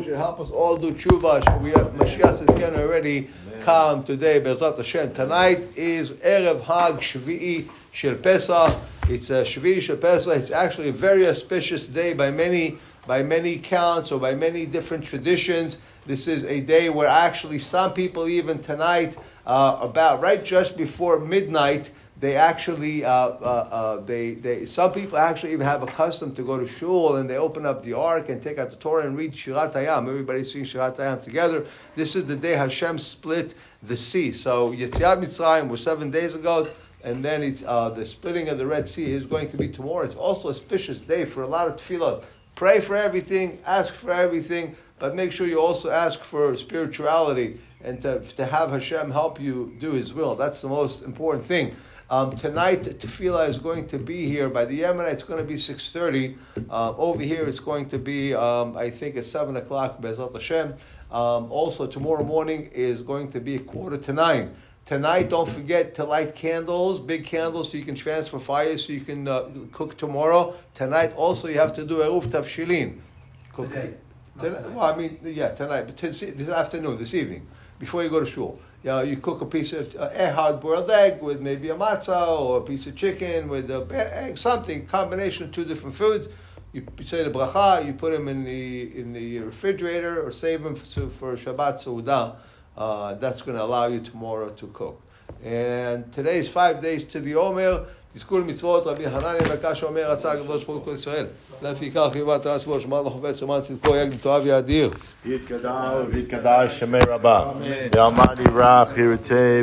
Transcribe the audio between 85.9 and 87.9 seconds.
foods. You, say the bracha,